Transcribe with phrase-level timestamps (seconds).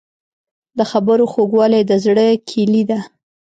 [0.77, 2.99] د خبرو خوږوالی د زړه کیلي ده.